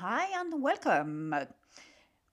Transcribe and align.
Hi 0.00 0.28
and 0.38 0.62
welcome. 0.62 1.34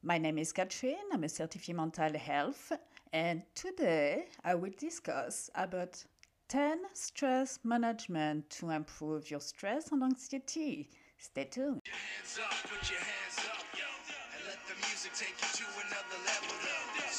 My 0.03 0.19
name 0.19 0.37
is 0.37 0.53
Katrin. 0.53 1.01
I'm 1.11 1.23
a 1.23 1.29
certified 1.29 1.75
mental 1.75 2.15
health, 2.15 2.71
and 3.11 3.41
today 3.55 4.27
I 4.43 4.53
will 4.53 4.73
discuss 4.77 5.49
about 5.55 6.05
10 6.47 6.83
stress 6.93 7.57
management 7.63 8.51
to 8.51 8.69
improve 8.69 9.31
your 9.31 9.39
stress 9.39 9.91
and 9.91 10.03
anxiety. 10.03 10.91
Stay 11.17 11.45
tuned. 11.45 11.81
up, 12.37 12.53
up, 13.49 13.65
yo. 13.73 13.85
And 14.37 14.45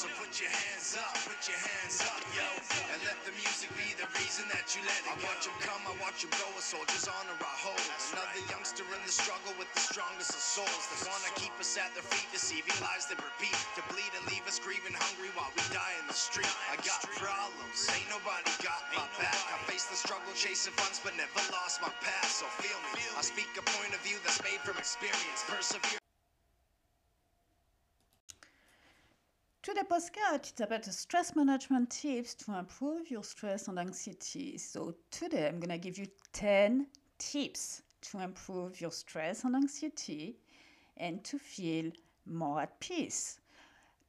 let 0.03 0.13
the 0.13 0.21
music 0.21 0.37
take 0.37 0.37
you 0.37 0.37
to 0.37 0.37
another 0.37 0.37
level, 0.37 0.37
though. 0.37 0.37
So 0.37 0.37
put 0.37 0.37
your 0.37 0.53
hands 0.53 0.93
up, 0.97 1.13
put 1.25 1.41
your 1.49 1.61
hands 1.61 1.97
up, 2.05 2.21
yo. 2.37 2.47
And 2.93 2.99
let 3.05 3.17
the 3.25 3.33
music 3.33 3.69
be 3.73 3.89
the 3.97 4.07
reason 4.21 4.45
that 4.53 4.65
you 4.75 4.81
let 4.85 5.01
it 5.01 5.09
go. 5.09 5.17
I 5.17 5.25
watch 5.25 5.43
them 5.49 5.57
come, 5.63 5.81
I 5.89 5.95
watch 6.01 6.21
them 6.21 6.33
go, 6.37 6.47
a 6.53 6.61
soldier's 6.61 7.07
honor 7.09 7.37
I 7.39 7.55
hold. 7.65 7.81
Another 8.13 8.43
youngster 8.51 8.85
in 8.85 9.01
the 9.05 9.13
struggle 9.13 9.53
with 9.57 9.69
the 9.73 9.81
strongest 9.81 10.37
of 10.37 10.43
souls. 10.43 10.83
They 10.93 11.09
wanna 11.09 11.33
keep 11.39 11.53
us 11.57 11.73
at 11.81 11.93
their 11.97 12.05
feet, 12.05 12.27
deceiving 12.29 12.77
lies 12.83 13.09
that 13.09 13.19
repeat. 13.21 13.57
To 13.77 13.81
bleed 13.89 14.13
and 14.17 14.25
leave 14.29 14.45
us 14.45 14.61
grieving 14.61 14.93
hungry 14.93 15.33
while 15.33 15.51
we 15.57 15.63
die 15.73 15.95
in 15.97 16.05
the 16.07 16.17
street. 16.17 16.49
I 16.69 16.77
got 16.85 17.01
problems, 17.17 17.89
ain't 17.93 18.09
nobody 18.13 18.51
got 18.61 18.81
my 18.93 19.05
back. 19.17 19.41
I 19.49 19.57
faced 19.65 19.89
the 19.89 19.97
struggle 19.97 20.33
chasing 20.37 20.73
funds, 20.77 21.01
but 21.01 21.17
never 21.17 21.41
lost 21.53 21.81
my 21.81 21.91
past. 22.05 22.41
So 22.41 22.47
feel 22.61 22.77
me, 22.93 23.01
I 23.17 23.21
speak 23.25 23.49
a 23.57 23.65
point 23.65 23.93
of 23.93 24.01
view 24.05 24.17
that's 24.23 24.41
made 24.45 24.61
from 24.61 24.77
experience. 24.77 25.43
Persevere. 25.49 26.06
Today 29.67 29.81
podcast 29.81 30.51
it's 30.51 30.61
about 30.61 30.85
stress 30.85 31.35
management 31.35 31.89
tips 31.89 32.33
to 32.35 32.57
improve 32.57 33.11
your 33.11 33.21
stress 33.21 33.67
and 33.67 33.77
anxiety. 33.77 34.57
So 34.57 34.95
today 35.11 35.45
I'm 35.45 35.59
gonna 35.59 35.77
give 35.77 35.97
you 35.97 36.07
10 36.31 36.87
tips 37.17 37.81
to 38.03 38.19
improve 38.21 38.79
your 38.79 38.91
stress 38.91 39.43
and 39.43 39.57
anxiety 39.57 40.37
and 40.95 41.21
to 41.25 41.37
feel 41.37 41.91
more 42.25 42.61
at 42.61 42.79
peace. 42.79 43.41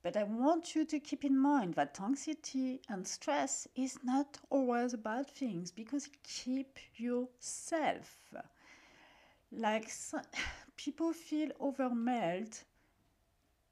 But 0.05 0.16
I 0.16 0.22
want 0.22 0.77
you 0.77 0.84
to 0.84 1.00
keep 1.00 1.24
in 1.24 1.36
mind 1.36 1.75
that 1.75 1.98
anxiety 2.00 2.80
and 2.88 3.04
stress 3.04 3.66
is 3.75 3.98
not 4.04 4.38
always 4.50 4.94
bad 4.94 5.27
things 5.27 5.72
because 5.72 6.06
it 6.06 6.22
keep 6.22 6.78
yourself. 6.94 8.32
Like 9.50 9.91
people 10.77 11.12
feel 11.12 11.50
overwhelmed 11.60 12.60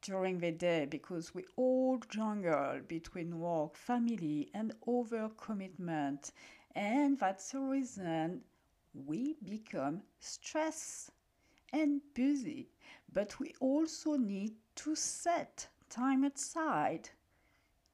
during 0.06 0.38
the 0.38 0.52
day 0.52 0.86
because 0.88 1.34
we 1.34 1.44
all 1.56 1.98
jungle 2.08 2.80
between 2.86 3.40
work, 3.40 3.76
family, 3.76 4.50
and 4.54 4.72
overcommitment. 4.86 6.32
And 6.74 7.18
that's 7.18 7.50
the 7.52 7.60
reason 7.60 8.42
we 8.94 9.36
become 9.44 10.02
stressed 10.20 11.10
and 11.72 12.00
busy. 12.14 12.68
But 13.12 13.40
we 13.40 13.54
also 13.60 14.16
need 14.16 14.54
to 14.76 14.94
set 14.94 15.68
time 15.90 16.24
aside 16.24 17.10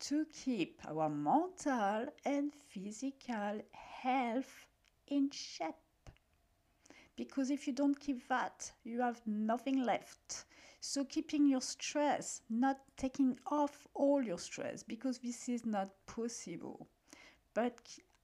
to 0.01 0.27
keep 0.27 0.81
our 0.89 1.09
mental 1.09 2.07
and 2.25 2.53
physical 2.69 3.63
health 3.73 4.67
in 5.09 5.31
shape 5.31 5.75
because 7.17 7.51
if 7.51 7.67
you 7.67 7.73
don't 7.73 7.99
keep 8.01 8.27
that, 8.29 8.73
you 8.85 9.01
have 9.01 9.21
nothing 9.27 9.85
left. 9.85 10.45
So, 10.85 11.05
keeping 11.05 11.47
your 11.47 11.61
stress, 11.61 12.43
not 12.51 12.81
taking 12.97 13.39
off 13.47 13.87
all 13.95 14.21
your 14.21 14.37
stress, 14.37 14.83
because 14.83 15.19
this 15.19 15.49
is 15.49 15.65
not 15.65 15.91
possible, 16.07 16.89
but 17.55 17.79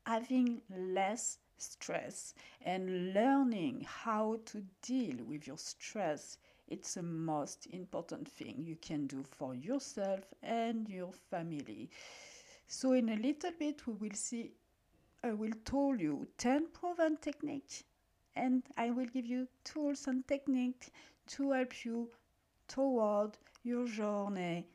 having 0.05 0.61
less 0.69 1.39
stress 1.57 2.35
and 2.63 3.15
learning 3.15 3.87
how 3.89 4.41
to 4.47 4.65
deal 4.83 5.25
with 5.25 5.47
your 5.47 5.57
stress. 5.57 6.39
It's 6.67 6.95
the 6.95 7.03
most 7.05 7.69
important 7.71 8.27
thing 8.27 8.65
you 8.65 8.75
can 8.75 9.07
do 9.07 9.23
for 9.23 9.55
yourself 9.55 10.25
and 10.43 10.89
your 10.89 11.13
family. 11.31 11.91
So, 12.67 12.93
in 12.93 13.11
a 13.11 13.17
little 13.17 13.53
bit, 13.57 13.87
we 13.87 13.93
will 13.93 14.17
see, 14.17 14.51
I 15.23 15.33
will 15.33 15.55
tell 15.65 15.95
you 15.95 16.27
10 16.39 16.67
proven 16.73 17.19
techniques 17.19 17.85
and 18.35 18.65
I 18.77 18.91
will 18.91 19.07
give 19.07 19.27
you 19.27 19.47
tools 19.63 20.09
and 20.09 20.27
techniques 20.27 20.91
to 21.29 21.53
help 21.53 21.85
you 21.85 22.11
toward 22.69 23.37
your 23.65 23.87
journey 23.87 24.67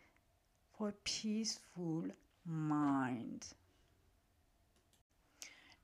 for 0.78 0.90
a 0.90 0.94
peaceful 1.04 2.06
mind. 2.46 3.46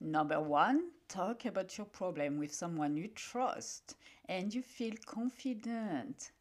Number 0.01 0.39
one, 0.39 0.91
talk 1.07 1.45
about 1.45 1.77
your 1.77 1.85
problem 1.85 2.39
with 2.39 2.53
someone 2.53 2.97
you 2.97 3.09
trust 3.09 3.95
and 4.27 4.53
you 4.53 4.61
feel 4.61 4.93
confident 5.05 6.31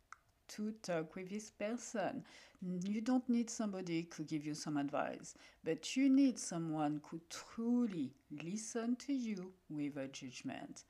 to 0.48 0.72
talk 0.82 1.14
with 1.14 1.28
this 1.30 1.50
person. 1.50 2.24
You 2.62 3.00
don't 3.00 3.28
need 3.28 3.50
somebody 3.50 4.04
to 4.04 4.22
give 4.22 4.44
you 4.44 4.54
some 4.54 4.76
advice, 4.76 5.34
but 5.64 5.96
you 5.96 6.08
need 6.08 6.38
someone 6.38 7.00
who 7.08 7.20
truly 7.30 8.12
listen 8.42 8.96
to 9.06 9.12
you 9.12 9.52
without 9.70 10.12
judgment. 10.12 10.84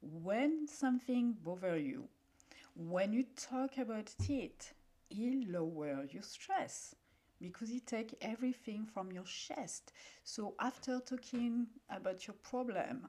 When 0.00 0.66
something 0.66 1.36
bother 1.42 1.78
you, 1.78 2.08
when 2.76 3.12
you 3.12 3.24
talk 3.36 3.78
about 3.78 4.12
it, 4.28 4.72
it 5.10 5.48
lower 5.48 6.04
your 6.10 6.22
stress 6.22 6.94
because 7.40 7.70
it 7.70 7.86
take 7.86 8.14
everything 8.20 8.84
from 8.84 9.10
your 9.10 9.24
chest. 9.24 9.92
So 10.24 10.54
after 10.60 11.00
talking 11.00 11.68
about 11.88 12.26
your 12.26 12.34
problem, 12.42 13.08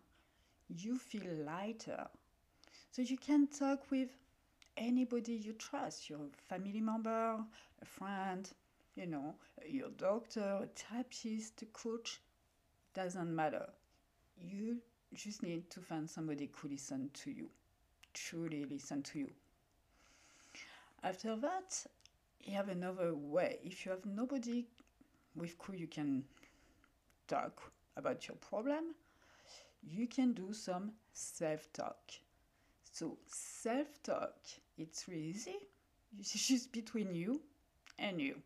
you 0.70 0.98
feel 0.98 1.34
lighter. 1.46 2.08
So 2.92 3.02
you 3.02 3.18
can 3.18 3.48
talk 3.48 3.92
with 3.92 4.10
anybody 4.78 5.34
you 5.34 5.54
trust, 5.54 6.10
your 6.10 6.30
family 6.48 6.80
member, 6.80 7.38
a 7.82 7.86
friend, 7.86 8.50
you 8.96 9.08
know, 9.08 9.36
your 9.68 9.90
doctor, 9.90 10.62
a 10.64 10.68
therapist, 10.68 11.62
a 11.62 11.66
coach, 11.68 12.22
doesn't 12.94 13.36
matter. 13.36 13.68
You 14.40 14.78
just 15.14 15.44
need 15.44 15.70
to 15.72 15.82
find 15.82 16.10
somebody 16.10 16.50
who 16.56 16.70
listen 16.70 17.10
to 17.16 17.32
you, 17.32 17.50
truly 18.14 18.66
listen 18.66 19.04
to 19.04 19.20
you. 19.20 19.32
After 21.04 21.36
that, 21.38 21.86
you 22.44 22.54
have 22.54 22.70
another 22.70 23.14
way. 23.14 23.60
If 23.64 23.86
you 23.86 23.92
have 23.92 24.06
nobody 24.06 24.66
with 25.36 25.56
who 25.62 25.74
you 25.74 25.88
can 25.88 26.24
talk 27.28 27.62
about 27.96 28.28
your 28.28 28.38
problem, 28.38 28.96
you 29.84 30.08
can 30.08 30.34
do 30.34 30.54
some 30.54 30.92
self-talk. 31.14 32.12
So 32.92 33.18
self-talk, 33.28 34.36
it's 34.78 35.08
really 35.08 35.30
easy. 35.30 35.58
It's 36.20 36.48
just 36.48 36.72
between 36.72 37.14
you 37.14 37.42
and 38.00 38.20
you. 38.20 38.42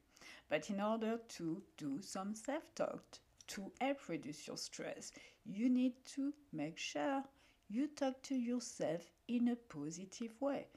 But 0.49 0.69
in 0.69 0.81
order 0.81 1.19
to 1.37 1.61
do 1.77 2.01
some 2.01 2.35
self-talk 2.35 3.03
to 3.47 3.71
help 3.79 4.09
reduce 4.09 4.47
your 4.47 4.57
stress, 4.57 5.11
you 5.45 5.69
need 5.69 5.93
to 6.15 6.33
make 6.51 6.77
sure 6.77 7.23
you 7.69 7.87
talk 7.87 8.21
to 8.23 8.35
yourself 8.35 9.09
in 9.27 9.47
a 9.49 9.55
positive 9.55 10.33
way 10.41 10.67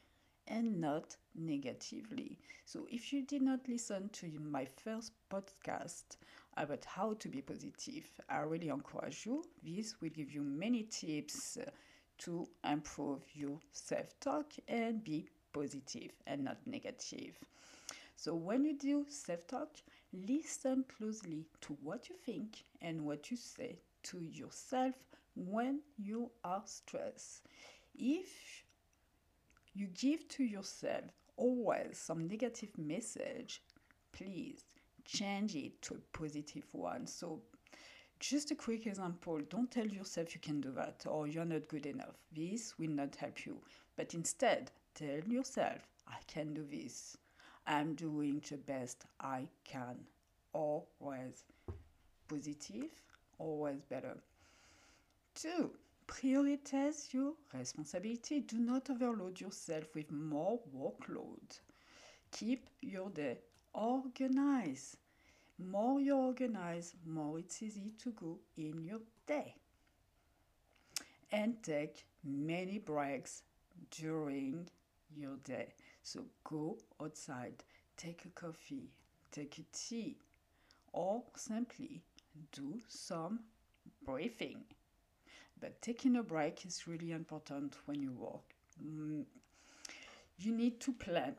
and 0.47 0.81
not 0.81 1.17
negatively. 1.35 2.39
So, 2.65 2.87
if 2.91 3.13
you 3.13 3.23
did 3.23 3.43
not 3.43 3.69
listen 3.69 4.09
to 4.15 4.31
my 4.41 4.65
first 4.65 5.13
podcast 5.31 6.17
about 6.57 6.85
how 6.85 7.15
to 7.15 7.29
be 7.29 7.43
positive, 7.43 8.05
I 8.29 8.39
really 8.41 8.69
encourage 8.69 9.27
you. 9.27 9.45
This 9.63 10.01
will 10.01 10.11
give 10.11 10.31
you 10.33 10.43
many 10.43 10.85
tips 10.85 11.57
uh, 11.59 11.71
to 12.19 12.49
improve 12.65 13.23
your 13.35 13.59
self 13.73 14.19
talk 14.21 14.53
and 14.69 15.03
be 15.05 15.29
positive 15.53 16.13
and 16.27 16.45
not 16.45 16.59
negative. 16.67 17.39
So, 18.17 18.35
when 18.35 18.65
you 18.65 18.77
do 18.79 19.07
self 19.09 19.47
talk, 19.47 19.71
listen 20.13 20.85
closely 20.97 21.47
to 21.63 21.77
what 21.83 22.09
you 22.09 22.17
think 22.17 22.65
and 22.81 23.05
what 23.05 23.31
you 23.31 23.37
say 23.37 23.79
to 24.05 24.21
yourself 24.21 24.95
when 25.35 25.81
you 25.99 26.31
are 26.45 26.63
stressed. 26.65 27.43
If 27.95 28.65
you 29.75 29.87
give 29.89 30.27
to 30.29 30.45
yourself 30.45 31.11
always 31.37 31.99
some 31.99 32.27
negative 32.27 32.77
message, 32.79 33.63
please 34.13 34.65
change 35.05 35.55
it 35.55 35.81
to 35.83 35.95
a 35.95 36.19
positive 36.19 36.67
one. 36.73 37.07
So, 37.07 37.41
just 38.21 38.51
a 38.51 38.55
quick 38.55 38.87
example 38.87 39.41
don't 39.51 39.71
tell 39.71 39.87
yourself 39.87 40.35
you 40.35 40.41
can 40.41 40.61
do 40.61 40.71
that 40.73 41.05
or 41.07 41.27
you're 41.27 41.45
not 41.45 41.69
good 41.69 41.87
enough. 41.87 42.17
This 42.35 42.79
will 42.79 42.91
not 42.91 43.17
help 43.17 43.45
you. 43.45 43.59
But 43.97 44.15
instead, 44.15 44.71
tell 44.95 45.21
yourself, 45.27 45.87
I 46.09 46.17
can 46.27 46.55
do 46.55 46.65
this. 46.71 47.17
I'm 47.67 47.95
doing 47.95 48.43
the 48.49 48.57
best 48.57 49.05
I 49.21 49.49
can. 49.65 49.97
Always 50.53 51.45
positive, 52.29 52.91
always 53.39 53.83
better. 53.83 54.17
Two, 55.35 55.71
prioritize 56.07 57.13
your 57.13 57.35
responsibility. 57.53 58.41
Do 58.41 58.59
not 58.59 58.91
overload 58.91 59.41
yourself 59.41 59.95
with 59.95 60.11
more 60.11 60.61
workload. 60.77 61.61
Keep 62.33 62.69
your 62.81 63.11
day 63.11 63.39
organized. 63.75 64.97
More 65.59 66.01
you 66.01 66.17
organize, 66.17 66.95
more 67.07 67.39
it's 67.39 67.63
easy 67.63 67.93
to 67.99 68.11
go 68.13 68.39
in 68.57 68.83
your 68.85 69.01
day. 69.27 69.55
And 71.33 71.63
take 71.63 72.07
many 72.25 72.79
breaks 72.79 73.43
during 73.91 74.69
your 75.17 75.37
day. 75.45 75.75
So 76.03 76.27
go 76.45 76.79
outside, 77.03 77.65
take 77.97 78.25
a 78.25 78.29
coffee, 78.31 78.91
take 79.33 79.59
a 79.59 79.65
tea, 79.73 80.17
or 80.93 81.25
simply 81.37 82.03
do 82.53 82.81
some 82.89 83.41
breathing. 84.05 84.65
But 85.61 85.81
taking 85.83 86.17
a 86.17 86.23
break 86.23 86.67
is 86.67 86.87
really 86.87 87.13
important 87.13 87.75
when 87.87 88.01
you 88.01 88.13
work. 88.13 88.55
Mm, 88.83 89.25
you 90.39 90.53
need 90.53 90.81
to 90.81 90.93
plan 90.93 91.37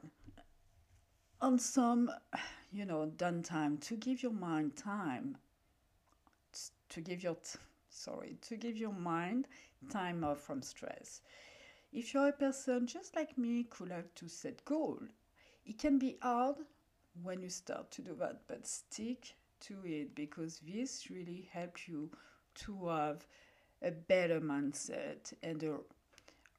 on 1.42 1.60
some, 1.60 2.10
you 2.72 2.86
know, 2.86 3.12
downtime 3.18 3.80
to 3.82 3.96
give 3.96 4.24
your 4.24 4.32
mind 4.32 4.76
time 4.76 5.38
to 6.90 7.02
give 7.02 7.24
your 7.24 7.36
t- 7.36 7.60
sorry 7.90 8.38
to 8.42 8.56
give 8.56 8.78
your 8.78 8.94
mind 8.94 9.48
time 9.90 10.24
off 10.24 10.40
from 10.40 10.62
stress. 10.62 11.22
If 11.92 12.14
you're 12.14 12.30
a 12.30 12.34
person 12.34 12.88
just 12.88 13.16
like 13.16 13.38
me 13.38 13.68
who 13.74 13.86
like 13.86 14.14
to 14.16 14.28
set 14.28 14.64
goal, 14.66 15.00
it 15.66 15.78
can 15.78 15.98
be 15.98 16.18
hard 16.22 16.58
when 17.22 17.42
you 17.42 17.50
start 17.50 17.92
to 17.92 18.02
do 18.02 18.16
that, 18.20 18.42
but 18.48 18.68
stick 18.68 19.36
to 19.62 19.76
it 19.86 20.16
because 20.16 20.60
this 20.60 21.10
really 21.10 21.50
helps 21.52 21.88
you 21.88 22.12
to 22.56 22.88
have 22.88 23.26
a 23.82 23.92
better 23.92 24.40
mindset 24.40 25.34
and 25.44 25.62
a 25.64 25.78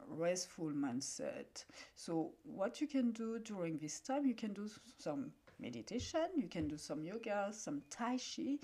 restful 0.08 0.70
mindset. 0.70 1.64
So, 1.94 2.32
what 2.44 2.80
you 2.80 2.86
can 2.86 3.12
do 3.12 3.38
during 3.40 3.78
this 3.78 4.00
time, 4.00 4.26
you 4.26 4.34
can 4.34 4.52
do 4.52 4.68
some 4.98 5.32
meditation, 5.58 6.26
you 6.36 6.48
can 6.48 6.68
do 6.68 6.76
some 6.76 7.04
yoga, 7.04 7.48
some 7.52 7.82
tai 7.90 8.18
chi, 8.18 8.58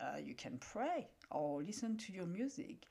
uh, 0.00 0.18
you 0.18 0.34
can 0.34 0.58
pray 0.58 1.08
or 1.30 1.62
listen 1.62 1.96
to 1.96 2.12
your 2.12 2.26
music 2.26 2.86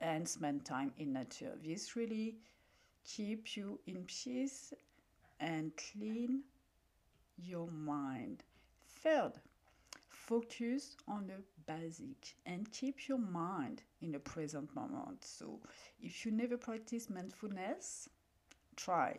and 0.00 0.28
spend 0.28 0.64
time 0.64 0.92
in 0.98 1.12
nature. 1.12 1.52
This 1.64 1.96
really 1.96 2.36
keep 3.04 3.56
you 3.56 3.80
in 3.86 4.04
peace 4.04 4.72
and 5.38 5.72
clean 5.76 6.42
your 7.36 7.68
mind. 7.68 8.44
Third, 9.02 9.32
focus 10.30 10.96
on 11.08 11.26
the 11.26 11.42
basic 11.66 12.36
and 12.46 12.70
keep 12.70 13.08
your 13.08 13.18
mind 13.18 13.82
in 14.00 14.12
the 14.12 14.20
present 14.20 14.72
moment. 14.76 15.24
So, 15.24 15.58
if 16.00 16.24
you 16.24 16.30
never 16.30 16.56
practice 16.56 17.10
mindfulness, 17.10 18.08
try. 18.76 19.16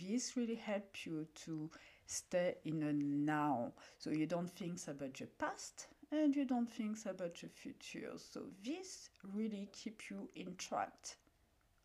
This 0.00 0.36
really 0.36 0.56
helps 0.56 1.06
you 1.06 1.28
to 1.46 1.70
stay 2.06 2.56
in 2.64 2.82
a 2.82 2.92
now 2.92 3.72
so 3.98 4.10
you 4.10 4.26
don't 4.26 4.50
think 4.50 4.78
about 4.88 5.20
your 5.20 5.28
past 5.38 5.86
and 6.10 6.34
you 6.34 6.44
don't 6.44 6.70
think 6.70 6.98
about 7.06 7.42
your 7.42 7.50
future. 7.50 8.12
So 8.16 8.42
this 8.64 9.10
really 9.32 9.68
keep 9.72 10.10
you 10.10 10.28
in 10.34 10.56
track 10.56 10.94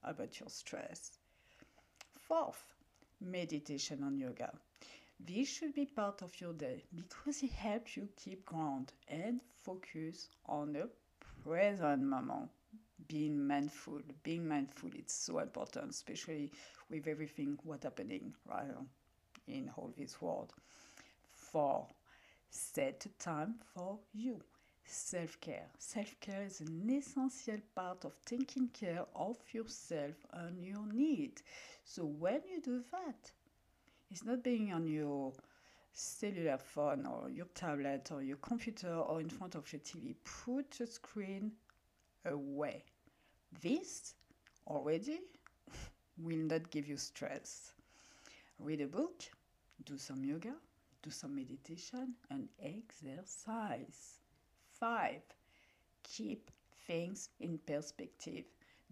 about 0.04 0.40
your 0.40 0.50
stress. 0.50 1.20
Fourth, 2.28 2.74
meditation 3.22 4.04
and 4.04 4.20
yoga. 4.20 4.52
This 5.20 5.50
should 5.50 5.74
be 5.74 5.86
part 5.86 6.22
of 6.22 6.40
your 6.40 6.54
day 6.54 6.86
because 6.96 7.44
it 7.44 7.52
helps 7.52 7.98
you 7.98 8.08
keep 8.16 8.46
ground 8.46 8.94
and 9.10 9.42
focus 9.64 10.30
on 10.46 10.74
the 10.74 10.90
present 11.44 12.04
moment. 12.04 12.50
Being 13.08 13.46
mindful, 13.46 14.02
being 14.24 14.48
mindful, 14.48 14.90
it's 14.96 15.14
so 15.14 15.40
important, 15.40 15.92
especially 15.92 16.52
with 16.90 17.08
everything 17.08 17.60
what 17.64 17.84
happening 17.84 18.34
right 18.46 18.68
now 18.68 18.86
in 19.48 19.70
all 19.76 19.94
this 19.98 20.22
world. 20.22 20.54
Four, 21.32 21.88
set 22.50 23.06
time 23.20 23.56
for 23.74 24.00
you. 24.14 24.42
Self 24.86 25.40
care. 25.42 25.68
Self 25.78 26.20
care 26.20 26.44
is 26.44 26.62
an 26.62 26.90
essential 26.90 27.60
part 27.76 28.06
of 28.06 28.14
taking 28.26 28.70
care 28.70 29.06
of 29.16 29.38
yourself 29.52 30.16
and 30.32 30.64
your 30.64 30.86
needs. 30.94 31.44
So 31.84 32.06
when 32.06 32.42
you 32.50 32.62
do 32.62 32.84
that, 32.92 33.32
it's 34.10 34.24
not 34.26 34.44
being 34.44 34.72
on 34.74 34.88
your 34.88 35.34
cellular 35.94 36.58
phone 36.58 37.06
or 37.06 37.30
your 37.30 37.48
tablet 37.56 38.12
or 38.12 38.22
your 38.22 38.38
computer 38.38 38.94
or 38.94 39.22
in 39.22 39.30
front 39.30 39.56
of 39.56 39.72
your 39.72 39.80
TV. 39.82 40.16
Put 40.24 40.72
the 40.72 40.88
screen 40.88 41.52
away. 42.26 42.84
This 43.62 44.16
already 44.68 45.22
will 46.18 46.38
not 46.38 46.70
give 46.72 46.88
you 46.88 46.98
stress. 46.98 47.74
Read 48.60 48.82
a 48.82 48.88
book, 48.88 49.24
do 49.86 49.98
some 49.98 50.24
yoga, 50.24 50.54
do 51.04 51.10
some 51.10 51.36
meditation 51.36 52.16
and 52.30 52.50
exercise. 52.62 54.20
Five, 54.80 55.22
keep 56.04 56.52
things 56.88 57.30
in 57.40 57.58
perspective. 57.60 58.46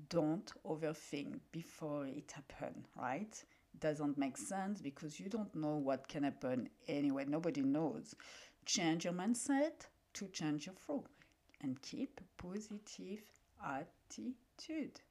Don't 0.09 0.51
overthink 0.66 1.39
before 1.51 2.07
it 2.07 2.31
happens, 2.33 2.88
right? 2.98 3.44
Doesn't 3.79 4.17
make 4.17 4.37
sense 4.37 4.81
because 4.81 5.19
you 5.19 5.29
don't 5.29 5.53
know 5.55 5.75
what 5.75 6.07
can 6.07 6.23
happen 6.23 6.69
anyway. 6.87 7.25
Nobody 7.27 7.61
knows. 7.61 8.15
Change 8.65 9.05
your 9.05 9.13
mindset 9.13 9.87
to 10.13 10.27
change 10.27 10.67
your 10.67 10.75
flow 10.75 11.03
and 11.61 11.81
keep 11.81 12.19
a 12.21 12.41
positive 12.41 13.23
attitude. 13.65 15.01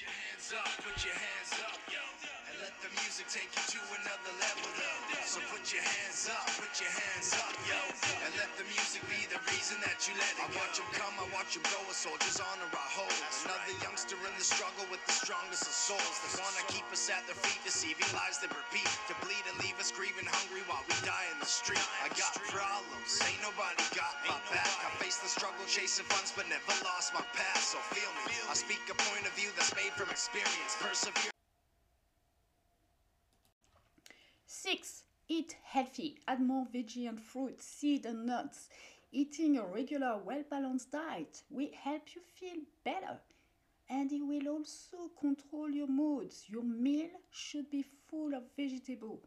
Hands 0.00 0.48
up, 0.56 0.64
put 0.80 0.96
your 1.04 1.12
hands 1.12 1.52
up, 1.60 1.76
yo. 1.92 2.00
And 2.48 2.56
let 2.64 2.72
the 2.80 2.88
music 3.04 3.28
take 3.28 3.52
you 3.52 3.64
to 3.76 3.80
another 4.00 4.32
level, 4.40 4.68
though. 4.80 5.00
So 5.28 5.44
put 5.52 5.60
your 5.68 5.84
hands 5.84 6.24
up, 6.32 6.48
put 6.56 6.72
your 6.80 6.88
hands 6.88 7.36
up, 7.36 7.52
yo. 7.68 7.76
And 8.24 8.32
let 8.40 8.48
the 8.56 8.64
music 8.64 9.04
be 9.12 9.28
the 9.28 9.36
reason 9.52 9.76
that 9.84 10.00
you 10.08 10.16
let 10.16 10.32
it 10.34 10.40
I 10.40 10.48
watch 10.56 10.80
them 10.80 10.88
come, 10.96 11.12
I 11.20 11.28
watch 11.36 11.52
them 11.52 11.62
go, 11.68 11.78
a 11.84 11.92
soldier's 11.92 12.40
honor 12.40 12.66
I 12.72 12.86
hold. 12.96 13.12
Another 13.44 13.76
youngster 13.84 14.16
in 14.24 14.32
the 14.40 14.42
struggle 14.42 14.88
with 14.88 15.04
the 15.04 15.12
strongest 15.14 15.68
souls. 15.90 16.16
They 16.22 16.38
wanna 16.38 16.64
keep 16.70 16.86
us 16.94 17.10
at 17.10 17.26
their 17.26 17.34
feet, 17.34 17.58
deceiving 17.66 18.06
lies 18.14 18.38
that 18.42 18.54
repeat. 18.54 18.86
To 19.10 19.14
bleed 19.26 19.42
and 19.50 19.56
leave 19.58 19.74
us 19.82 19.90
grieving 19.90 20.28
hungry 20.30 20.62
while 20.70 20.84
we 20.86 20.94
die 21.02 21.26
in 21.34 21.38
the 21.42 21.50
street. 21.50 21.82
I 22.06 22.08
got 22.14 22.38
problems, 22.46 23.18
ain't 23.26 23.42
nobody 23.42 23.82
got 23.98 24.14
my 24.22 24.38
back. 24.54 24.70
I 24.86 24.90
face 25.02 25.18
the 25.18 25.26
struggle 25.26 25.66
chasing 25.66 26.06
funds, 26.06 26.30
but 26.36 26.46
never 26.46 26.74
lost 26.86 27.10
my 27.10 27.24
past. 27.34 27.74
So 27.74 27.78
feel 27.90 28.12
me, 28.26 28.36
I 28.46 28.54
speak 28.54 28.82
a 28.86 28.94
point 28.94 29.26
of 29.26 29.34
view 29.34 29.50
that's 29.58 29.74
made 29.74 29.90
from 29.98 30.08
experience. 30.14 30.78
Persevere. 30.78 31.34
Six, 34.46 35.02
eat 35.26 35.56
healthy. 35.64 36.18
Add 36.28 36.40
more 36.40 36.66
veggie 36.70 37.08
and 37.08 37.18
fruit, 37.18 37.58
seed 37.62 38.06
and 38.06 38.26
nuts. 38.26 38.68
Eating 39.10 39.58
a 39.58 39.64
regular, 39.66 40.18
well 40.22 40.44
balanced 40.48 40.92
diet 40.92 41.42
will 41.50 41.74
help 41.82 42.14
you 42.14 42.22
feel 42.38 42.62
better. 42.84 43.18
And 43.90 44.12
it 44.12 44.22
will 44.22 44.48
also 44.48 45.10
control 45.20 45.68
your 45.68 45.88
moods. 45.88 46.44
Your 46.48 46.62
meal 46.62 47.10
should 47.30 47.68
be 47.70 47.84
full 48.08 48.34
of 48.34 48.44
vegetable, 48.56 49.20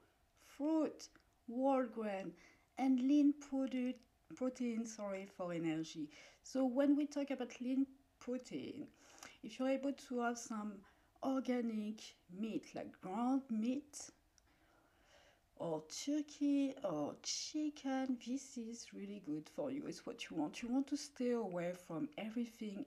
fruit, 0.46 1.10
whole 1.48 1.86
grain, 1.86 2.32
and 2.78 3.00
lean 3.00 3.34
product, 3.34 4.00
protein 4.36 4.86
sorry, 4.86 5.28
for 5.38 5.54
energy. 5.54 6.10
So 6.44 6.66
when 6.66 6.96
we 6.96 7.06
talk 7.06 7.30
about 7.32 7.60
lean 7.62 7.86
protein, 8.20 8.88
if 9.44 9.60
you're 9.60 9.70
able 9.70 9.94
to 9.94 10.20
have 10.22 10.38
some 10.38 10.74
organic 11.24 12.02
meat 12.40 12.66
like 12.76 12.92
ground 13.02 13.42
meat 13.50 14.10
or 15.56 15.82
turkey 16.06 16.74
or 16.84 17.16
chicken 17.24 18.18
this 18.28 18.58
is 18.58 18.88
really 18.94 19.22
good 19.26 19.48
for 19.56 19.72
you 19.72 19.86
it's 19.88 20.06
what 20.06 20.30
you 20.30 20.36
want 20.36 20.62
you 20.62 20.68
want 20.68 20.86
to 20.88 20.98
stay 20.98 21.32
away 21.32 21.72
from 21.88 22.10
everything 22.18 22.86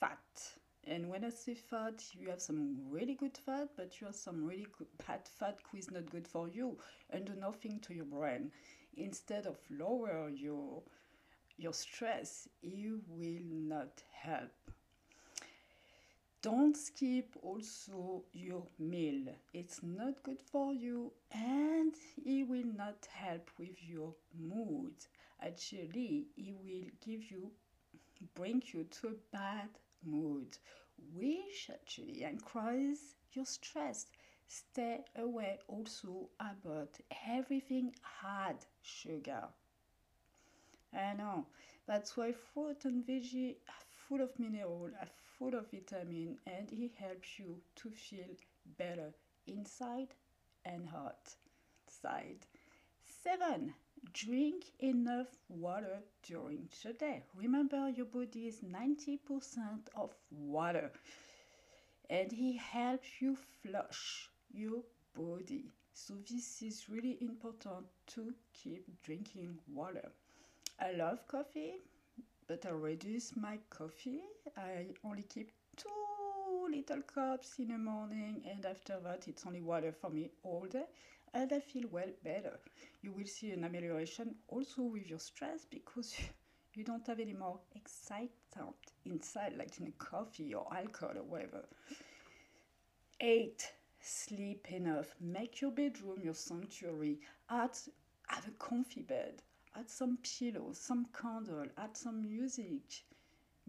fat 0.00 0.59
and 0.90 1.08
when 1.08 1.24
i 1.24 1.30
say 1.30 1.54
fat 1.54 2.02
you 2.12 2.28
have 2.28 2.40
some 2.42 2.76
really 2.90 3.14
good 3.14 3.36
fat 3.38 3.68
but 3.76 4.00
you 4.00 4.06
have 4.06 4.16
some 4.16 4.44
really 4.44 4.66
bad 5.06 5.20
fat 5.38 5.58
who 5.70 5.78
is 5.78 5.90
not 5.90 6.10
good 6.10 6.26
for 6.28 6.48
you 6.48 6.76
and 7.10 7.24
do 7.24 7.34
nothing 7.34 7.80
to 7.80 7.94
your 7.94 8.04
brain 8.04 8.50
instead 8.96 9.46
of 9.46 9.56
lower 9.70 10.28
your 10.28 10.82
your 11.56 11.72
stress 11.72 12.48
you 12.62 13.00
will 13.08 13.42
not 13.50 14.02
help 14.12 14.50
don't 16.42 16.76
skip 16.76 17.36
also 17.42 18.24
your 18.32 18.66
meal. 18.78 19.26
It's 19.52 19.82
not 19.82 20.22
good 20.22 20.40
for 20.40 20.72
you 20.72 21.12
and 21.32 21.92
it 22.24 22.48
will 22.48 22.64
not 22.76 23.06
help 23.12 23.50
with 23.58 23.76
your 23.82 24.14
mood. 24.38 24.94
Actually, 25.42 26.28
it 26.38 26.54
will 26.64 26.88
give 27.04 27.30
you 27.30 27.50
bring 28.34 28.62
you 28.72 28.84
to 28.84 29.08
a 29.08 29.36
bad 29.36 29.68
mood, 30.04 30.56
which 31.14 31.70
actually 31.72 32.22
and 32.24 32.34
increase 32.40 33.14
your 33.32 33.44
stress. 33.46 34.06
Stay 34.48 35.04
away 35.16 35.58
also 35.68 36.28
about 36.40 36.98
everything 37.28 37.94
hard 38.02 38.56
sugar. 38.82 39.44
I 40.92 41.14
know 41.14 41.46
that's 41.86 42.16
why 42.16 42.32
fruit 42.32 42.84
and 42.84 43.06
veggie 43.06 43.56
are 43.68 43.84
full 44.08 44.20
of 44.22 44.38
mineral, 44.38 44.90
are 45.00 45.08
full 45.38 45.54
of 45.54 45.70
vitamin, 45.70 46.38
and 46.46 46.70
it 46.72 46.92
helps 46.98 47.38
you 47.38 47.60
to 47.76 47.90
feel 47.90 48.34
better 48.78 49.12
inside 49.46 50.14
and 50.64 50.88
outside. 50.94 52.46
Seven, 53.22 53.74
drink 54.12 54.64
enough 54.80 55.28
water 55.48 56.00
during 56.22 56.68
the 56.82 56.92
day. 56.92 57.24
Remember, 57.34 57.88
your 57.88 58.06
body 58.06 58.46
is 58.48 58.60
90% 58.60 59.18
of 59.96 60.14
water, 60.30 60.90
and 62.08 62.32
it 62.32 62.58
helps 62.58 63.08
you 63.20 63.36
flush 63.62 64.30
your 64.52 64.82
body. 65.14 65.66
So 65.92 66.14
this 66.30 66.62
is 66.62 66.88
really 66.88 67.18
important 67.20 67.86
to 68.14 68.32
keep 68.54 68.86
drinking 69.02 69.58
water. 69.72 70.10
I 70.80 70.92
love 70.92 71.26
coffee, 71.28 71.74
but 72.46 72.64
I 72.66 72.70
reduce 72.70 73.36
my 73.36 73.58
coffee. 73.68 74.22
I 74.56 74.86
only 75.04 75.22
keep 75.22 75.50
two 75.76 75.88
little 76.70 77.02
cups 77.02 77.58
in 77.58 77.68
the 77.68 77.78
morning, 77.78 78.42
and 78.50 78.64
after 78.64 78.98
that, 79.02 79.28
it's 79.28 79.46
only 79.46 79.60
water 79.60 79.92
for 79.92 80.10
me 80.10 80.30
all 80.42 80.66
day, 80.70 80.84
and 81.34 81.52
I 81.52 81.60
feel 81.60 81.88
well 81.90 82.10
better. 82.24 82.58
You 83.02 83.12
will 83.12 83.26
see 83.26 83.50
an 83.50 83.64
amelioration 83.64 84.34
also 84.48 84.82
with 84.82 85.08
your 85.08 85.18
stress 85.18 85.66
because 85.70 86.14
you 86.74 86.84
don't 86.84 87.06
have 87.06 87.20
any 87.20 87.32
more 87.32 87.60
excitement 87.74 88.76
inside, 89.04 89.54
like 89.58 89.78
in 89.80 89.88
a 89.88 89.92
coffee 89.92 90.54
or 90.54 90.66
alcohol 90.74 91.18
or 91.18 91.24
whatever. 91.24 91.64
Eight, 93.20 93.72
sleep 94.00 94.70
enough. 94.70 95.14
Make 95.20 95.60
your 95.60 95.70
bedroom 95.72 96.20
your 96.22 96.34
sanctuary. 96.34 97.20
Add, 97.50 97.76
have 98.28 98.46
a 98.48 98.52
comfy 98.52 99.02
bed. 99.02 99.42
Add 99.76 99.90
some 99.90 100.18
pillows, 100.22 100.78
some 100.80 101.06
candle. 101.20 101.66
Add 101.76 101.96
some 101.96 102.22
music. 102.22 103.04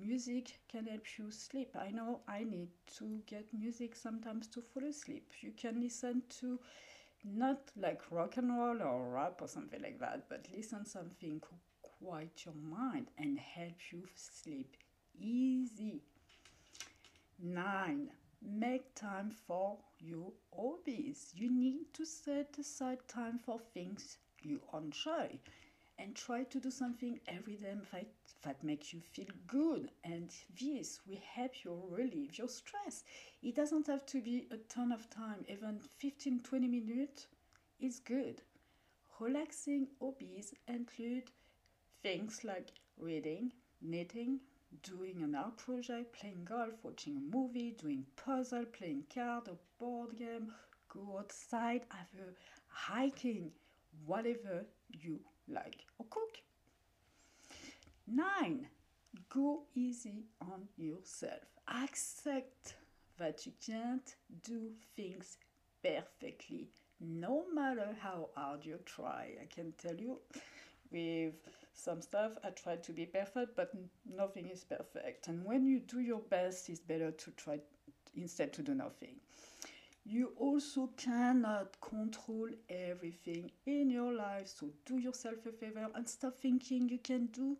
Music 0.04 0.60
can 0.68 0.88
help 0.88 1.06
you 1.18 1.30
sleep. 1.32 1.76
I 1.80 1.92
know 1.92 2.22
I 2.28 2.44
need 2.44 2.70
to 2.98 3.22
get 3.28 3.46
music 3.54 3.96
sometimes 3.96 4.48
to 4.48 4.62
fall 4.62 4.84
asleep. 4.90 5.32
You 5.42 5.52
can 5.56 5.80
listen 5.80 6.24
to 6.40 6.60
not 7.24 7.60
like 7.78 8.02
rock 8.12 8.38
and 8.38 8.58
roll 8.58 8.82
or 8.82 9.10
rap 9.14 9.42
or 9.42 9.48
something 9.48 9.82
like 9.82 10.00
that, 10.00 10.26
but 10.28 10.48
listen 10.56 10.86
something 10.86 11.42
quiet 11.82 12.46
your 12.46 12.56
mind 12.56 13.08
and 13.18 13.38
help 13.38 13.76
you 13.92 14.04
sleep 14.16 14.76
easy. 15.20 16.02
Nine, 17.40 18.10
make 18.42 18.96
time 18.96 19.32
for 19.48 19.78
your 20.00 20.32
hobbies. 20.56 21.32
You 21.36 21.52
need 21.52 21.94
to 21.94 22.06
set 22.06 22.58
aside 22.60 23.08
time 23.08 23.40
for 23.46 23.60
things 23.74 24.18
you 24.42 24.62
enjoy 24.74 25.38
and 26.00 26.16
try 26.16 26.44
to 26.44 26.60
do 26.60 26.72
something 26.72 27.20
every 27.28 27.56
day 27.56 27.76
that, 27.92 28.08
that 28.44 28.64
makes 28.64 28.94
you 28.94 29.00
feel 29.02 29.28
good. 29.48 29.92
And 30.04 30.32
this 30.60 31.00
will 31.08 31.22
help 31.36 31.64
you 31.64 31.84
relieve 31.90 32.38
your 32.38 32.48
stress. 32.50 33.04
It 33.44 33.56
doesn't 33.56 33.88
have 33.88 34.06
to 34.08 34.22
be 34.22 34.48
a 34.52 34.58
ton 34.58 34.92
of 34.92 35.10
time, 35.10 35.46
even 35.48 35.80
15 35.80 36.42
20 36.42 36.68
minutes 36.68 37.28
is 37.80 38.00
good. 38.00 38.42
Relaxing 39.20 39.88
hobbies 40.00 40.54
include 40.68 41.30
things 42.04 42.44
like 42.44 42.72
reading, 42.98 43.52
knitting, 43.82 44.40
doing 44.84 45.22
an 45.24 45.36
art 45.36 45.58
project, 45.58 46.14
playing 46.14 46.46
golf, 46.46 46.74
watching 46.84 47.18
a 47.18 47.36
movie, 47.36 47.72
doing 47.72 48.06
puzzle, 48.16 48.66
playing 48.66 49.04
card 49.14 49.48
or 49.50 49.58
board 49.80 50.18
game, 50.18 50.52
go 50.90 51.18
outside, 51.20 51.86
have 51.90 52.08
a 52.20 52.32
hiking, 52.68 53.52
whatever 54.06 54.66
you 54.90 55.20
like, 55.54 55.86
or 56.00 56.06
cook. 56.10 56.38
Nine, 58.08 58.68
go 59.30 59.64
easy 59.76 60.26
on 60.42 60.68
yourself. 60.78 61.46
Accept 61.68 62.76
that 63.18 63.46
you 63.46 63.54
can't 63.66 64.16
do 64.44 64.72
things 64.96 65.38
perfectly, 65.84 66.70
no 67.00 67.44
matter 67.54 67.96
how 68.00 68.30
hard 68.36 68.66
you 68.66 68.80
try. 68.86 69.32
I 69.42 69.46
can 69.54 69.74
tell 69.82 69.96
you 69.96 70.20
with 70.92 71.34
some 71.74 72.02
stuff 72.02 72.34
I 72.44 72.50
try 72.50 72.76
to 72.76 72.92
be 72.92 73.06
perfect, 73.06 73.56
but 73.56 73.72
nothing 74.06 74.50
is 74.50 74.64
perfect. 74.64 75.28
And 75.28 75.46
when 75.46 75.66
you 75.66 75.80
do 75.80 76.00
your 76.00 76.20
best, 76.20 76.70
it's 76.70 76.80
better 76.80 77.12
to 77.12 77.32
try 77.32 77.60
instead 78.16 78.54
to 78.54 78.62
do 78.62 78.74
nothing. 78.74 79.16
You 80.04 80.34
also 80.38 80.90
cannot 80.98 81.80
control 81.80 82.50
everything 82.70 83.52
in 83.66 83.90
your 83.90 84.14
life, 84.14 84.48
so 84.48 84.72
do 84.86 84.98
yourself 84.98 85.46
a 85.46 85.52
favor 85.52 85.88
and 85.94 86.10
stop 86.10 86.38
thinking 86.38 86.90
you 86.90 86.98
can 86.98 87.28
do 87.28 87.58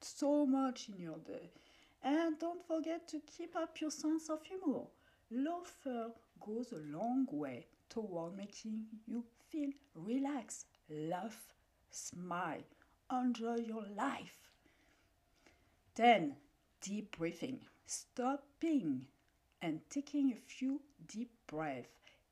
so 0.00 0.46
much 0.46 0.88
in 0.88 0.98
your 0.98 1.18
day. 1.18 1.50
And 2.02 2.38
don't 2.38 2.66
forget 2.66 3.06
to 3.08 3.20
keep 3.20 3.56
up 3.56 3.80
your 3.80 3.90
sense 3.90 4.30
of 4.30 4.42
humor. 4.42 4.84
Laughter 5.30 6.08
goes 6.40 6.72
a 6.72 6.96
long 6.96 7.26
way 7.30 7.66
toward 7.88 8.36
making 8.36 8.86
you 9.06 9.24
feel 9.50 9.70
relaxed. 9.94 10.66
Laugh, 10.88 11.52
smile, 11.90 12.62
enjoy 13.10 13.56
your 13.56 13.84
life. 13.96 14.50
10. 15.94 16.36
Deep 16.80 17.16
breathing. 17.16 17.60
Stopping 17.86 19.06
and 19.62 19.80
taking 19.90 20.32
a 20.32 20.36
few 20.36 20.80
deep 21.08 21.30
breaths 21.46 21.88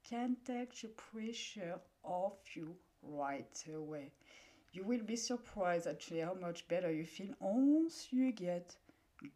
can 0.08 0.36
take 0.44 0.80
the 0.80 0.88
pressure 0.88 1.80
off 2.02 2.54
you 2.54 2.76
right 3.02 3.64
away. 3.74 4.12
You 4.72 4.84
will 4.84 5.02
be 5.02 5.16
surprised 5.16 5.86
actually 5.86 6.20
how 6.20 6.34
much 6.34 6.66
better 6.68 6.92
you 6.92 7.06
feel 7.06 7.34
once 7.40 8.08
you 8.10 8.32
get 8.32 8.76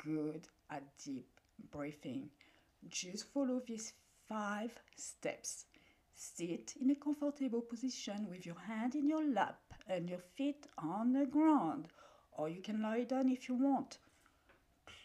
good 0.04 0.49
at 0.71 0.83
deep 1.04 1.28
breathing. 1.71 2.28
Just 2.88 3.33
follow 3.33 3.62
these 3.66 3.92
five 4.28 4.73
steps. 4.97 5.64
Sit 6.14 6.75
in 6.80 6.90
a 6.90 6.97
comfortable 6.97 7.61
position 7.61 8.26
with 8.28 8.45
your 8.45 8.59
hand 8.66 8.95
in 8.95 9.09
your 9.09 9.25
lap 9.25 9.61
and 9.88 10.09
your 10.09 10.18
feet 10.37 10.66
on 10.76 11.12
the 11.12 11.26
ground, 11.26 11.88
or 12.33 12.49
you 12.49 12.61
can 12.61 12.83
lie 12.83 13.04
down 13.04 13.28
if 13.28 13.49
you 13.49 13.54
want. 13.54 13.99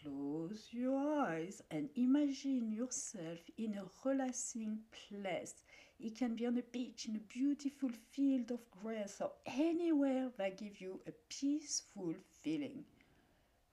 Close 0.04 0.68
your 0.70 0.98
eyes 1.22 1.62
and 1.70 1.88
imagine 1.96 2.70
yourself 2.70 3.38
in 3.56 3.74
a 3.78 3.84
relaxing 4.06 4.80
place. 4.92 5.54
It 5.98 6.18
can 6.18 6.36
be 6.36 6.44
on 6.44 6.58
a 6.58 6.62
beach, 6.62 7.06
in 7.08 7.16
a 7.16 7.20
beautiful 7.20 7.88
field 8.10 8.50
of 8.50 8.60
grass, 8.82 9.22
or 9.22 9.30
anywhere 9.46 10.28
that 10.36 10.58
gives 10.58 10.78
you 10.78 11.00
a 11.06 11.12
peaceful 11.30 12.14
feeling. 12.42 12.84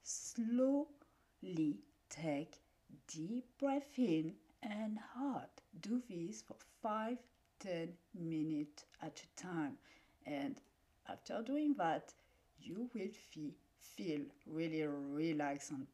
Slowly 0.04 1.80
take 2.10 2.62
deep 3.08 3.46
breath 3.60 3.98
in 3.98 4.34
and 4.64 5.00
out. 5.20 5.60
Do 5.82 6.02
this 6.10 6.44
for 6.44 6.56
5 6.82 7.18
10 7.60 7.90
minutes 8.16 8.86
at 9.02 9.22
a 9.22 9.42
time. 9.42 9.78
And 10.26 10.56
after 11.10 11.44
doing 11.44 11.76
that, 11.78 12.14
you 12.60 12.90
will 12.94 13.10
feel, 13.10 13.52
feel 13.82 14.22
really 14.48 14.84
relaxed 14.88 15.72
and 15.72 15.88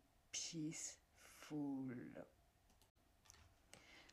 peaceful. 0.51 1.86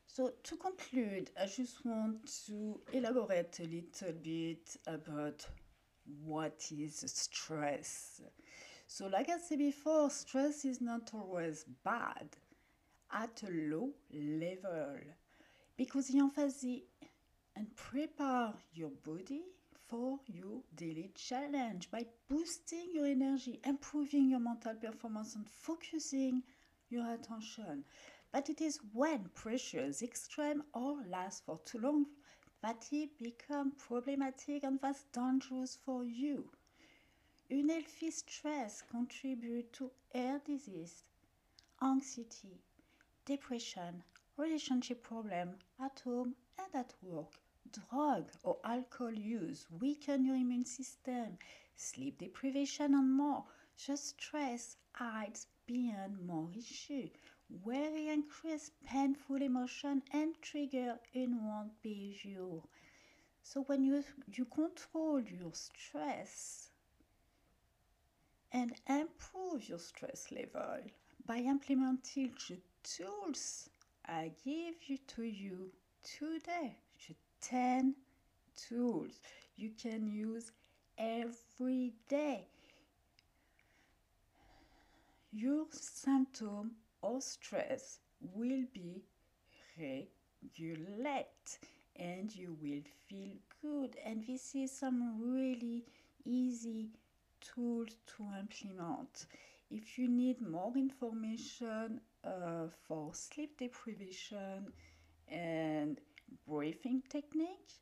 So, 0.06 0.32
to 0.44 0.56
conclude, 0.56 1.30
I 1.40 1.46
just 1.46 1.84
want 1.84 2.30
to 2.46 2.80
elaborate 2.92 3.58
a 3.60 3.64
little 3.64 4.12
bit 4.22 4.76
about 4.86 5.44
what 6.24 6.68
is 6.70 7.02
stress. 7.06 8.20
So, 8.86 9.06
like 9.08 9.28
I 9.28 9.38
said 9.38 9.58
before, 9.58 10.10
stress 10.10 10.64
is 10.64 10.80
not 10.80 11.10
always 11.14 11.64
bad 11.84 12.28
at 13.12 13.42
a 13.42 13.50
low 13.50 13.90
level 14.12 14.98
because 15.76 16.10
it 16.10 16.16
emphasizes 16.16 16.82
and 17.56 17.74
prepare 17.74 18.52
your 18.72 18.90
body 19.04 19.42
for 19.88 20.18
your 20.26 20.62
daily 20.74 21.10
challenge 21.14 21.90
by 21.90 22.06
boosting 22.28 22.88
your 22.92 23.06
energy, 23.06 23.60
improving 23.64 24.28
your 24.30 24.40
mental 24.40 24.74
performance, 24.74 25.34
and 25.34 25.48
focusing 25.48 26.42
your 26.88 27.12
attention. 27.14 27.84
But 28.32 28.48
it 28.50 28.60
is 28.60 28.80
when 28.92 29.30
pressure 29.34 29.84
is 29.84 30.02
extreme 30.02 30.62
or 30.72 30.96
lasts 31.08 31.42
for 31.44 31.58
too 31.64 31.78
long 31.78 32.06
that 32.62 32.86
it 32.92 33.18
becomes 33.18 33.74
problematic 33.78 34.64
and 34.64 34.80
thus 34.80 35.04
dangerous 35.12 35.76
for 35.84 36.04
you. 36.04 36.48
Unhealthy 37.50 38.10
stress 38.10 38.82
contributes 38.82 39.78
to 39.78 39.90
heart 40.14 40.46
disease, 40.46 41.04
anxiety, 41.82 42.58
depression, 43.26 44.02
relationship 44.36 45.02
problems 45.02 45.56
at 45.78 46.00
home 46.00 46.34
and 46.58 46.74
at 46.74 46.94
work 47.02 47.43
drug 47.74 48.30
or 48.42 48.58
alcohol 48.64 49.12
use 49.12 49.66
weaken 49.80 50.24
your 50.24 50.36
immune 50.36 50.64
system, 50.64 51.38
sleep 51.76 52.18
deprivation, 52.18 52.94
and 52.94 53.12
more. 53.12 53.44
Just 53.76 54.08
stress 54.20 54.76
hides 54.92 55.46
beyond 55.66 56.26
more 56.26 56.48
issue. 56.56 57.08
Worry 57.64 58.08
increase 58.08 58.70
painful 58.86 59.42
emotion 59.42 60.02
and 60.12 60.34
trigger 60.42 60.98
unwanted 61.14 61.80
behavior. 61.82 62.60
So 63.42 63.62
when 63.62 63.84
you 63.84 64.04
you 64.32 64.44
control 64.46 65.20
your 65.20 65.54
stress 65.54 66.70
and 68.52 68.72
improve 68.88 69.68
your 69.68 69.78
stress 69.78 70.30
level 70.32 70.78
by 71.26 71.38
implementing 71.38 72.32
the 72.48 72.58
tools 72.82 73.68
I 74.06 74.32
give 74.44 74.76
you 74.88 74.98
to 75.08 75.22
you 75.24 75.72
today 76.02 76.78
10 77.48 77.94
tools 78.56 79.20
you 79.56 79.70
can 79.80 80.06
use 80.06 80.50
every 80.96 81.92
day. 82.08 82.46
Your 85.32 85.66
symptom 85.70 86.72
or 87.02 87.20
stress 87.20 87.98
will 88.34 88.64
be 88.72 89.02
regulate 89.78 91.58
and 91.96 92.34
you 92.34 92.56
will 92.62 92.82
feel 93.08 93.36
good. 93.60 93.96
And 94.04 94.24
this 94.26 94.54
is 94.54 94.72
some 94.72 95.34
really 95.34 95.84
easy 96.24 96.88
tools 97.40 97.96
to 98.16 98.26
implement. 98.38 99.26
If 99.70 99.98
you 99.98 100.08
need 100.08 100.40
more 100.40 100.72
information 100.76 102.00
uh, 102.24 102.68
for 102.86 103.12
sleep 103.12 103.58
deprivation 103.58 104.72
and 105.28 106.00
breathing 106.46 107.02
technique, 107.08 107.72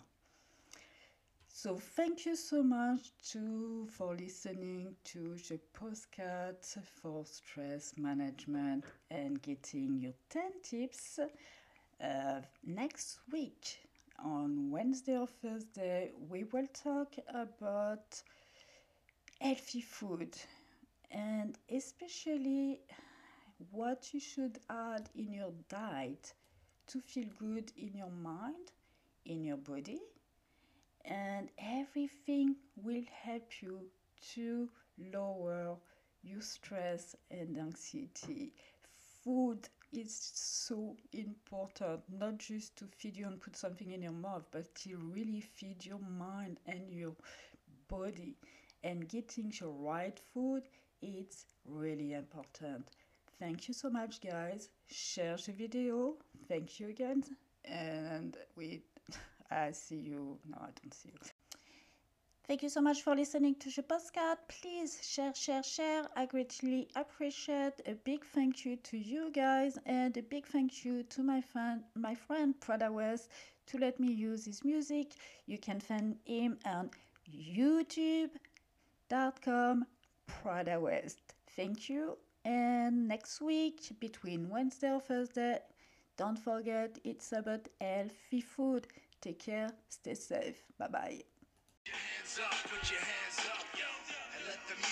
so 1.52 1.76
thank 1.76 2.24
you 2.24 2.36
so 2.36 2.62
much 2.62 3.10
to 3.32 3.86
for 3.90 4.14
listening 4.14 4.94
to 5.04 5.36
the 5.48 5.58
postcard 5.74 6.56
for 7.02 7.24
stress 7.26 7.92
management 7.98 8.84
and 9.10 9.42
getting 9.42 9.98
your 9.98 10.14
10 10.30 10.42
tips 10.62 11.18
uh, 12.02 12.40
next 12.64 13.18
week. 13.32 13.78
On 14.24 14.70
wednesday 14.70 15.16
or 15.16 15.26
thursday 15.26 16.12
we 16.28 16.44
will 16.44 16.68
talk 16.72 17.14
about 17.34 18.22
healthy 19.40 19.80
food 19.80 20.36
and 21.10 21.58
especially 21.74 22.80
what 23.70 24.12
you 24.12 24.20
should 24.20 24.58
add 24.68 25.08
in 25.14 25.32
your 25.32 25.52
diet 25.68 26.32
to 26.86 27.00
feel 27.00 27.28
good 27.38 27.72
in 27.76 27.94
your 27.94 28.10
mind, 28.10 28.72
in 29.24 29.44
your 29.44 29.56
body, 29.56 30.00
and 31.04 31.48
everything 31.58 32.56
will 32.76 33.02
help 33.24 33.62
you 33.62 33.80
to 34.34 34.68
lower 35.12 35.76
your 36.22 36.40
stress 36.40 37.16
and 37.30 37.56
anxiety. 37.58 38.52
Food 39.24 39.68
is 39.92 40.14
so 40.34 40.96
important, 41.12 42.00
not 42.10 42.38
just 42.38 42.76
to 42.78 42.86
feed 42.86 43.16
you 43.16 43.26
and 43.26 43.40
put 43.40 43.56
something 43.56 43.90
in 43.90 44.02
your 44.02 44.12
mouth, 44.12 44.44
but 44.50 44.74
to 44.76 44.96
really 44.96 45.40
feed 45.40 45.84
your 45.84 45.98
mind 45.98 46.58
and 46.66 46.92
your 46.92 47.14
body. 47.88 48.36
And 48.82 49.08
getting 49.08 49.52
the 49.60 49.66
right 49.68 50.18
food, 50.32 50.62
it's 51.02 51.44
really 51.66 52.14
important. 52.14 52.88
Thank 53.38 53.68
you 53.68 53.74
so 53.74 53.90
much, 53.90 54.20
guys. 54.20 54.68
Share 54.90 55.36
the 55.36 55.52
video. 55.52 56.14
Thank 56.48 56.80
you 56.80 56.88
again. 56.88 57.24
And 57.64 58.36
we, 58.56 58.82
I 59.50 59.72
see 59.72 59.96
you. 59.96 60.38
No, 60.48 60.58
I 60.60 60.70
don't 60.80 60.94
see 60.94 61.10
you. 61.10 61.18
Thank 62.46 62.62
you 62.62 62.68
so 62.68 62.80
much 62.80 63.02
for 63.02 63.14
listening 63.14 63.54
to 63.56 63.70
the 63.70 63.82
postcard. 63.82 64.38
Please 64.48 64.98
share, 65.02 65.34
share, 65.34 65.62
share. 65.62 66.08
I 66.16 66.26
greatly 66.26 66.88
appreciate. 66.96 67.74
A 67.86 67.94
big 68.04 68.24
thank 68.24 68.64
you 68.64 68.76
to 68.76 68.98
you 68.98 69.30
guys, 69.30 69.78
and 69.86 70.16
a 70.16 70.22
big 70.22 70.46
thank 70.46 70.84
you 70.84 71.04
to 71.04 71.22
my 71.22 71.40
friend, 71.40 71.82
my 71.94 72.14
friend 72.14 72.58
Prada 72.60 72.90
West, 72.90 73.30
to 73.66 73.78
let 73.78 74.00
me 74.00 74.10
use 74.12 74.44
his 74.44 74.64
music. 74.64 75.14
You 75.46 75.58
can 75.58 75.78
find 75.80 76.16
him 76.24 76.58
on 76.64 76.90
YouTube.com. 77.32 78.36
Prada 80.26 80.80
West. 80.80 81.20
Thank 81.56 81.88
you 81.88 82.16
and 82.44 83.06
next 83.06 83.40
week, 83.40 83.92
between 84.00 84.48
Wednesday 84.48 84.90
or 84.90 85.00
Thursday, 85.00 85.58
don't 86.16 86.38
forget 86.38 86.98
it's 87.04 87.32
about 87.32 87.68
healthy 87.80 88.40
food. 88.40 88.86
Take 89.20 89.38
care, 89.38 89.70
stay 89.88 90.14
safe. 90.14 90.64
Bye 90.78 90.88
bye. 90.88 91.22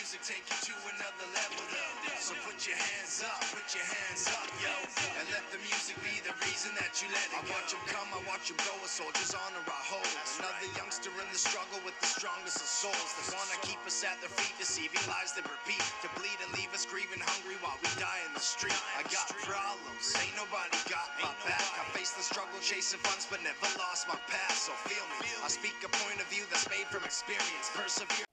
Music 0.08 0.40
take 0.40 0.48
you 0.48 0.72
to 0.72 0.74
another 0.96 1.28
level, 1.36 1.60
though. 1.68 2.16
So 2.16 2.32
put 2.48 2.56
your 2.64 2.80
hands 2.80 3.20
up, 3.20 3.44
put 3.52 3.68
your 3.76 3.84
hands 3.84 4.24
up, 4.32 4.48
yo. 4.56 4.72
And 5.20 5.28
let 5.36 5.44
the 5.52 5.60
music 5.60 6.00
be 6.00 6.16
the 6.24 6.32
reason 6.48 6.72
that 6.80 6.96
you 7.04 7.12
let 7.12 7.28
it 7.28 7.36
I 7.36 7.44
watch 7.52 7.76
them 7.76 7.84
come, 7.84 8.08
I 8.16 8.24
watch 8.24 8.48
them 8.48 8.56
go, 8.64 8.72
a 8.80 8.88
soldier's 8.88 9.36
honor 9.36 9.60
I 9.68 9.80
hold. 9.84 10.08
Another 10.40 10.64
youngster 10.80 11.12
in 11.12 11.28
the 11.28 11.36
struggle 11.36 11.76
with 11.84 11.92
the 12.00 12.08
strongest 12.08 12.56
of 12.56 12.72
souls. 12.72 13.10
That 13.20 13.36
wanna 13.36 13.60
keep 13.60 13.84
us 13.84 14.00
at 14.00 14.16
their 14.24 14.32
feet, 14.32 14.56
deceiving 14.56 15.04
lies 15.12 15.36
that 15.36 15.44
repeat. 15.44 15.84
To 16.00 16.08
bleed 16.16 16.40
and 16.40 16.56
leave 16.56 16.72
us 16.72 16.88
grieving 16.88 17.20
hungry 17.20 17.60
while 17.60 17.76
we 17.84 17.92
die 18.00 18.24
in 18.24 18.32
the 18.32 18.40
street. 18.40 18.80
I 18.96 19.04
got 19.12 19.28
problems, 19.44 20.08
ain't 20.24 20.32
nobody 20.40 20.72
got 20.88 21.12
my 21.20 21.36
back. 21.44 21.68
I 21.76 21.84
face 21.92 22.16
the 22.16 22.24
struggle 22.24 22.56
chasing 22.64 23.04
funds, 23.04 23.28
but 23.28 23.44
never 23.44 23.68
lost 23.76 24.08
my 24.08 24.16
past. 24.24 24.72
So 24.72 24.72
feel 24.88 25.04
me, 25.20 25.28
I 25.44 25.52
speak 25.52 25.76
a 25.84 25.92
point 26.00 26.16
of 26.16 26.28
view 26.32 26.48
that's 26.48 26.64
made 26.72 26.88
from 26.88 27.04
experience. 27.04 27.68
Persevere. 27.76 28.27